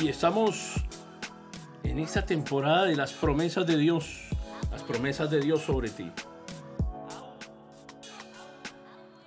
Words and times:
Y 0.00 0.06
estamos 0.06 0.74
en 1.82 1.98
esta 1.98 2.24
temporada 2.24 2.84
de 2.84 2.94
las 2.94 3.12
promesas 3.12 3.66
de 3.66 3.76
Dios, 3.76 4.28
las 4.70 4.84
promesas 4.84 5.28
de 5.28 5.40
Dios 5.40 5.62
sobre 5.62 5.90
ti. 5.90 6.08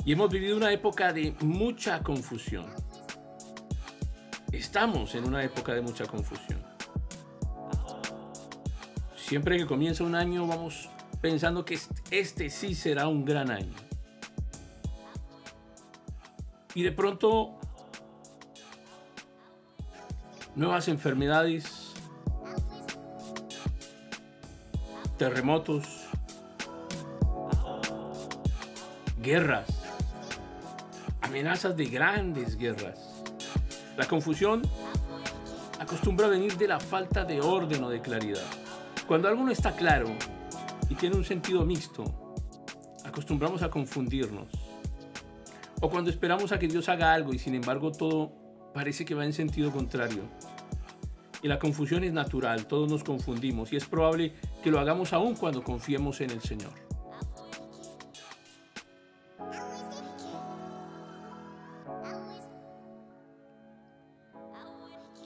Y 0.05 0.13
hemos 0.13 0.31
vivido 0.31 0.55
una 0.55 0.71
época 0.71 1.11
de 1.11 1.35
mucha 1.41 2.01
confusión. 2.01 2.67
Estamos 4.53 5.13
en 5.15 5.27
una 5.27 5.43
época 5.43 5.73
de 5.73 5.81
mucha 5.81 6.05
confusión. 6.05 6.63
Siempre 9.17 9.57
que 9.57 9.65
comienza 9.65 10.05
un 10.05 10.15
año 10.15 10.47
vamos 10.47 10.89
pensando 11.19 11.65
que 11.65 11.77
este 12.11 12.49
sí 12.49 12.75
será 12.75 13.09
un 13.09 13.25
gran 13.25 13.51
año. 13.51 13.75
Y 16.75 16.83
de 16.83 16.93
pronto 16.93 17.60
nuevas 20.55 20.87
enfermedades, 20.87 21.93
terremotos, 25.17 25.85
guerras, 29.21 29.67
amenazas 31.21 31.77
de 31.77 31.85
grandes 31.85 32.57
guerras. 32.57 33.23
La 33.97 34.07
confusión 34.07 34.61
acostumbra 35.79 36.27
venir 36.27 36.57
de 36.57 36.67
la 36.67 36.79
falta 36.79 37.23
de 37.23 37.39
orden 37.39 37.83
o 37.83 37.89
de 37.89 38.01
claridad. 38.01 38.45
Cuando 39.07 39.27
algo 39.27 39.43
no 39.43 39.51
está 39.51 39.75
claro 39.75 40.07
y 40.89 40.95
tiene 40.95 41.15
un 41.15 41.23
sentido 41.23 41.65
mixto, 41.65 42.03
acostumbramos 43.05 43.61
a 43.61 43.69
confundirnos. 43.69 44.47
O 45.81 45.89
cuando 45.89 46.09
esperamos 46.09 46.51
a 46.51 46.59
que 46.59 46.67
Dios 46.67 46.89
haga 46.89 47.13
algo 47.13 47.33
y 47.33 47.39
sin 47.39 47.55
embargo 47.55 47.91
todo 47.91 48.40
parece 48.73 49.05
que 49.05 49.15
va 49.15 49.25
en 49.25 49.33
sentido 49.33 49.71
contrario. 49.71 50.23
Y 51.43 51.47
la 51.47 51.59
confusión 51.59 52.03
es 52.03 52.13
natural, 52.13 52.67
todos 52.67 52.89
nos 52.89 53.03
confundimos 53.03 53.73
y 53.73 53.75
es 53.75 53.85
probable 53.85 54.33
que 54.63 54.69
lo 54.69 54.79
hagamos 54.79 55.13
aún 55.13 55.35
cuando 55.35 55.63
confiemos 55.63 56.21
en 56.21 56.29
el 56.29 56.41
Señor. 56.41 56.71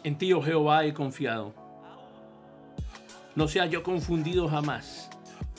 En 0.04 0.18
ti, 0.20 0.32
oh 0.34 0.42
Jehová, 0.42 0.86
he 0.86 0.94
confiado. 0.94 1.54
No 3.34 3.48
sea 3.48 3.66
yo 3.66 3.82
confundido 3.82 4.48
jamás. 4.48 5.10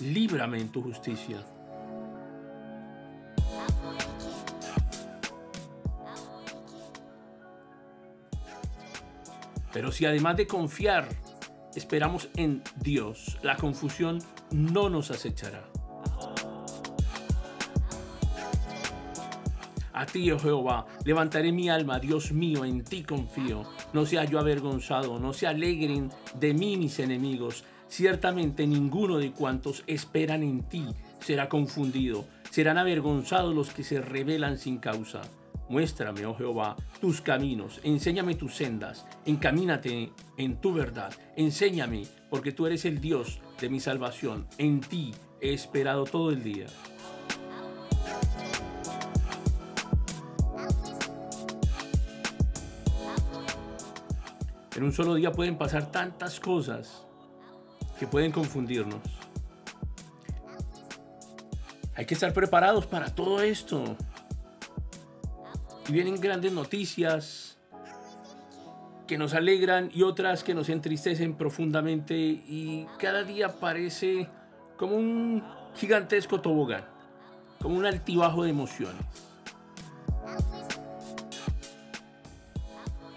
Líbrame 0.00 0.60
en 0.60 0.68
tu 0.70 0.82
justicia. 0.82 1.44
Pero 9.76 9.92
si 9.92 10.06
además 10.06 10.38
de 10.38 10.46
confiar 10.46 11.06
esperamos 11.74 12.30
en 12.34 12.62
Dios, 12.76 13.36
la 13.42 13.56
confusión 13.56 14.22
no 14.50 14.88
nos 14.88 15.10
acechará. 15.10 15.68
A 19.92 20.06
ti, 20.06 20.30
oh 20.30 20.38
Jehová, 20.38 20.86
levantaré 21.04 21.52
mi 21.52 21.68
alma, 21.68 21.98
Dios 21.98 22.32
mío, 22.32 22.64
en 22.64 22.84
ti 22.84 23.02
confío. 23.02 23.64
No 23.92 24.06
sea 24.06 24.24
yo 24.24 24.38
avergonzado, 24.38 25.18
no 25.18 25.34
se 25.34 25.46
alegren 25.46 26.10
de 26.40 26.54
mí 26.54 26.78
mis 26.78 26.98
enemigos. 26.98 27.64
Ciertamente 27.86 28.66
ninguno 28.66 29.18
de 29.18 29.32
cuantos 29.32 29.84
esperan 29.86 30.42
en 30.42 30.62
ti 30.62 30.86
será 31.20 31.50
confundido. 31.50 32.24
Serán 32.50 32.78
avergonzados 32.78 33.54
los 33.54 33.68
que 33.74 33.84
se 33.84 34.00
rebelan 34.00 34.56
sin 34.56 34.78
causa. 34.78 35.20
Muéstrame, 35.68 36.24
oh 36.26 36.34
Jehová, 36.34 36.76
tus 37.00 37.20
caminos, 37.20 37.80
enséñame 37.82 38.36
tus 38.36 38.54
sendas, 38.54 39.04
encamínate 39.24 40.12
en 40.36 40.60
tu 40.60 40.72
verdad, 40.72 41.12
enséñame, 41.36 42.06
porque 42.30 42.52
tú 42.52 42.66
eres 42.66 42.84
el 42.84 43.00
Dios 43.00 43.40
de 43.60 43.68
mi 43.68 43.80
salvación, 43.80 44.46
en 44.58 44.80
ti 44.80 45.12
he 45.40 45.52
esperado 45.52 46.04
todo 46.04 46.30
el 46.30 46.44
día. 46.44 46.66
En 54.76 54.84
un 54.84 54.92
solo 54.92 55.14
día 55.14 55.32
pueden 55.32 55.56
pasar 55.56 55.90
tantas 55.90 56.38
cosas 56.38 57.06
que 57.98 58.06
pueden 58.06 58.30
confundirnos. 58.30 59.00
Hay 61.94 62.04
que 62.04 62.12
estar 62.12 62.34
preparados 62.34 62.86
para 62.86 63.14
todo 63.14 63.40
esto. 63.40 63.96
Y 65.88 65.92
vienen 65.92 66.20
grandes 66.20 66.52
noticias 66.52 67.56
que 69.06 69.18
nos 69.18 69.34
alegran 69.34 69.90
y 69.94 70.02
otras 70.02 70.42
que 70.42 70.54
nos 70.54 70.68
entristecen 70.68 71.34
profundamente 71.34 72.16
y 72.16 72.86
cada 72.98 73.22
día 73.22 73.60
parece 73.60 74.28
como 74.76 74.96
un 74.96 75.44
gigantesco 75.76 76.40
tobogán, 76.40 76.84
como 77.62 77.76
un 77.76 77.86
altibajo 77.86 78.42
de 78.42 78.50
emociones. 78.50 79.00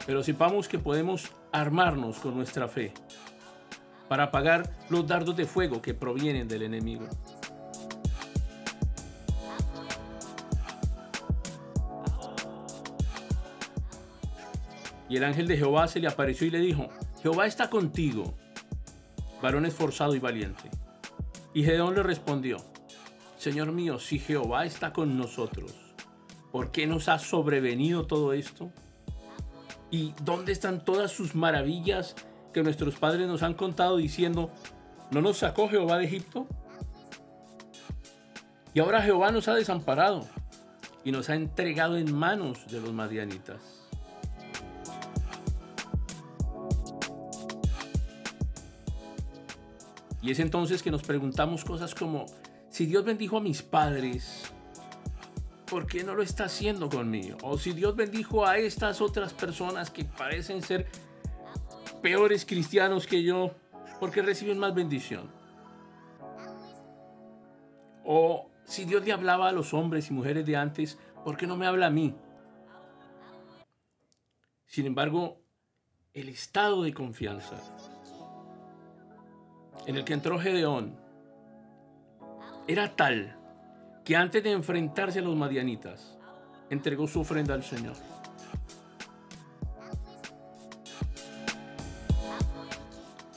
Pero 0.06 0.24
sepamos 0.24 0.68
que 0.68 0.80
podemos 0.80 1.32
armarnos 1.52 2.20
con 2.20 2.36
nuestra 2.36 2.68
fe 2.68 2.94
para 4.08 4.24
apagar 4.26 4.70
los 4.90 5.08
dardos 5.08 5.36
de 5.36 5.46
fuego 5.46 5.82
que 5.82 5.94
provienen 5.94 6.48
del 6.48 6.64
enemigo. 6.64 7.08
Y 15.10 15.18
el 15.18 15.24
ángel 15.24 15.48
de 15.48 15.58
Jehová 15.58 15.88
se 15.88 16.00
le 16.00 16.08
apareció 16.08 16.46
y 16.48 16.52
le 16.52 16.60
dijo, 16.60 16.90
Jehová 17.22 17.48
está 17.48 17.70
contigo, 17.70 18.36
varón 19.42 19.66
esforzado 19.66 20.16
y 20.16 20.20
valiente. 20.20 20.70
Y 21.54 21.64
Gedeón 21.64 21.96
le 21.96 22.04
respondió, 22.04 22.58
Señor 23.38 23.72
mío, 23.72 24.00
si 24.00 24.20
Jehová 24.20 24.66
está 24.66 24.94
con 24.94 25.18
nosotros, 25.18 25.74
¿por 26.52 26.72
qué 26.72 26.86
nos 26.86 27.10
ha 27.10 27.18
sobrevenido 27.18 28.06
todo 28.06 28.34
esto? 28.34 28.72
¿Y 29.90 30.14
dónde 30.24 30.52
están 30.52 30.86
todas 30.86 31.12
sus 31.12 31.34
maravillas 31.34 32.16
que 32.54 32.62
nuestros 32.62 32.96
padres 32.96 33.28
nos 33.28 33.42
han 33.42 33.56
contado 33.56 33.98
diciendo, 33.98 34.52
¿no 35.10 35.22
nos 35.22 35.38
sacó 35.38 35.68
Jehová 35.70 35.98
de 35.98 36.06
Egipto? 36.06 36.48
Y 38.76 38.80
ahora 38.80 39.02
Jehová 39.02 39.32
nos 39.32 39.48
ha 39.48 39.56
desamparado 39.56 40.28
y 41.04 41.12
nos 41.12 41.30
ha 41.30 41.36
entregado 41.36 41.98
en 41.98 42.14
manos 42.14 42.68
de 42.68 42.80
los 42.80 42.94
madianitas. 42.94 43.79
Y 50.22 50.32
es 50.32 50.40
entonces 50.40 50.84
que 50.84 50.92
nos 50.92 51.02
preguntamos 51.02 51.64
cosas 51.64 51.96
como, 51.96 52.26
si 52.70 52.86
Dios 52.86 53.06
bendijo 53.06 53.38
a 53.38 53.42
mis 53.42 53.62
padres, 53.62 54.52
¿por 55.70 55.88
qué 55.88 56.04
no 56.04 56.16
lo 56.16 56.24
está 56.24 56.46
haciendo 56.46 56.90
conmigo? 56.90 57.38
O 57.44 57.58
si 57.58 57.72
Dios 57.72 57.96
bendijo 57.96 58.46
a 58.46 58.58
estas 58.58 59.02
otras 59.02 59.34
personas 59.34 59.90
que 59.90 60.04
parecen 60.04 60.62
ser 60.62 60.88
peores 62.02 62.46
cristianos 62.46 63.08
que 63.08 63.24
yo, 63.24 63.52
¿por 64.00 64.12
qué 64.12 64.22
reciben 64.22 64.60
más 64.60 64.74
bendición? 64.76 65.30
O 68.04 68.50
si 68.66 68.86
Dios 68.86 69.06
le 69.06 69.14
hablaba 69.14 69.50
a 69.50 69.52
los 69.52 69.74
hombres 69.74 70.10
y 70.10 70.14
mujeres 70.14 70.46
de 70.46 70.56
antes, 70.56 70.98
¿por 71.24 71.38
qué 71.38 71.48
no 71.48 71.56
me 71.56 71.66
habla 71.66 71.88
a 71.88 71.92
mí? 71.92 72.14
Sin 74.66 74.86
embargo, 74.86 75.42
el 76.14 76.30
estado 76.30 76.84
de 76.84 76.94
confianza 76.94 77.56
en 79.90 79.98
el 79.98 80.06
que 80.06 80.14
entró 80.14 80.38
Gedeón 80.38 80.96
era 82.68 82.96
tal 82.96 83.36
que 84.06 84.16
antes 84.16 84.44
de 84.44 84.52
enfrentarse 84.52 85.18
a 85.18 85.24
los 85.24 85.36
madianitas, 85.36 86.16
entregó 86.70 87.08
su 87.08 87.22
ofrenda 87.22 87.56
al 87.56 87.64
Señor. 87.64 87.96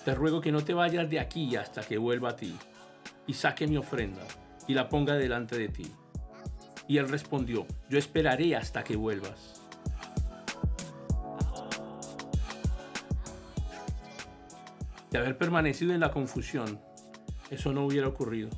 Te 0.05 0.15
ruego 0.15 0.43
que 0.43 0.53
no 0.53 0.63
te 0.63 0.75
vayas 0.75 1.09
de 1.09 1.21
aquí 1.21 1.57
hasta 1.57 1.81
que 1.81 1.97
vuelva 1.97 2.29
a 2.29 2.37
ti 2.37 2.55
y 3.27 3.33
saque 3.33 3.67
mi 3.67 3.79
ofrenda 3.79 4.21
y 4.69 4.75
la 4.75 4.91
ponga 4.91 5.15
delante 5.15 5.57
de 5.57 5.69
ti. 5.69 5.91
Y 6.87 6.99
él 6.99 7.09
respondió, 7.09 7.67
yo 7.89 7.97
esperaré 7.97 8.57
hasta 8.57 8.85
que 8.85 8.97
vuelvas. 8.97 9.62
De 15.13 15.19
haber 15.19 15.37
permanecido 15.37 15.93
en 15.93 16.01
la 16.01 16.11
confusión, 16.11 16.81
eso 17.51 17.75
no 17.75 17.85
hubiera 17.85 18.09
ocurrido. 18.09 18.49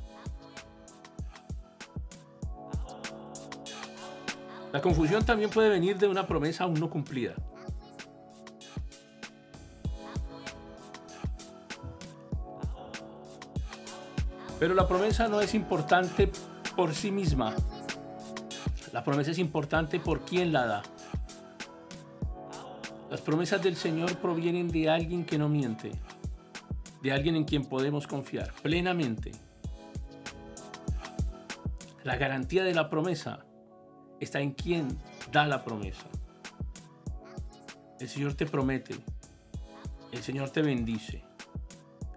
La 4.71 4.81
confusión 4.81 5.25
también 5.25 5.49
puede 5.49 5.67
venir 5.67 5.97
de 5.97 6.07
una 6.07 6.25
promesa 6.25 6.63
aún 6.63 6.79
no 6.79 6.89
cumplida. 6.89 7.35
Pero 14.57 14.73
la 14.73 14.87
promesa 14.87 15.27
no 15.27 15.41
es 15.41 15.53
importante 15.53 16.31
por 16.77 16.93
sí 16.95 17.11
misma. 17.11 17.53
La 18.93 19.03
promesa 19.03 19.31
es 19.31 19.39
importante 19.39 19.99
por 19.99 20.21
quien 20.21 20.53
la 20.53 20.65
da. 20.65 20.83
Las 23.09 23.19
promesas 23.19 23.61
del 23.61 23.75
Señor 23.75 24.17
provienen 24.17 24.69
de 24.69 24.89
alguien 24.89 25.25
que 25.25 25.37
no 25.37 25.49
miente, 25.49 25.91
de 27.05 27.11
alguien 27.11 27.35
en 27.35 27.43
quien 27.43 27.63
podemos 27.65 28.07
confiar 28.07 28.51
plenamente. 28.63 29.31
La 32.03 32.17
garantía 32.17 32.63
de 32.63 32.73
la 32.73 32.89
promesa 32.89 33.45
está 34.19 34.41
en 34.41 34.53
quien 34.53 34.87
da 35.31 35.45
la 35.45 35.63
promesa. 35.63 36.07
El 37.99 38.09
Señor 38.09 38.33
te 38.33 38.47
promete, 38.47 38.95
el 40.11 40.23
Señor 40.23 40.49
te 40.49 40.63
bendice. 40.63 41.23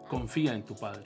Confía 0.09 0.55
en 0.55 0.65
tu 0.65 0.75
Padre. 0.75 1.05